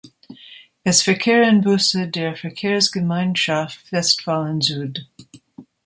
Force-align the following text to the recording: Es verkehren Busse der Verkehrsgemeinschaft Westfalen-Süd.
Es 0.83 1.03
verkehren 1.03 1.61
Busse 1.61 2.07
der 2.07 2.35
Verkehrsgemeinschaft 2.35 3.91
Westfalen-Süd. 3.91 5.05